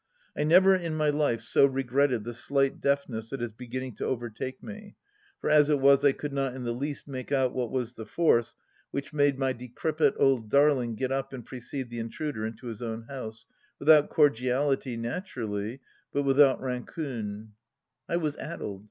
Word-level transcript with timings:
I 0.35 0.43
never 0.45 0.73
in 0.75 0.95
my 0.95 1.11
life 1.11 1.41
so 1.41 1.67
regretted 1.67 2.23
the 2.23 2.33
slight 2.33 2.81
deafness 2.81 3.29
that 3.29 3.39
is 3.39 3.51
beginning 3.51 3.93
to 3.97 4.05
overtake 4.05 4.63
me, 4.63 4.95
for 5.39 5.47
as 5.47 5.69
it 5.69 5.79
was 5.79 6.03
I 6.03 6.11
could 6.11 6.33
not 6.33 6.55
in 6.55 6.63
the 6.63 6.71
least 6.71 7.07
make 7.07 7.31
out 7.31 7.53
what 7.53 7.69
was 7.69 7.93
the 7.93 8.07
force 8.07 8.55
which 8.89 9.13
made 9.13 9.37
my 9.37 9.53
de 9.53 9.67
crepit 9.67 10.15
old 10.17 10.49
darling 10.49 10.95
get 10.95 11.11
up 11.11 11.33
and 11.33 11.45
precede 11.45 11.91
the 11.91 11.99
intruder 11.99 12.47
into 12.47 12.65
his 12.65 12.81
own 12.81 13.03
house— 13.03 13.45
without 13.77 14.09
cordiality, 14.09 14.97
naturally, 14.97 15.81
but 16.11 16.23
without 16.23 16.59
ran 16.59 16.87
cune. 16.87 17.53
I 18.09 18.17
was 18.17 18.35
addled. 18.37 18.79